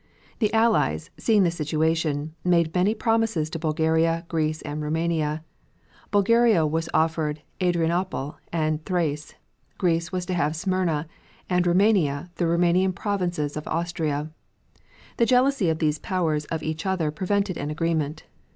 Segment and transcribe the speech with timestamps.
[0.39, 5.43] The Allies, seeing the situation, made many promises to Bulgaria, Greece and Roumania.
[6.09, 9.35] Bulgaria was offered Adrianople and Thrace;
[9.77, 11.07] Greece was to have Smyrna,
[11.51, 14.31] and Roumania the Roumanian provinces in Austria.
[15.17, 18.23] The jealousy of these powers of each other prevented an agreement.